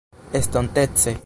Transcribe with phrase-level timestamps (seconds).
[0.33, 1.19] estontece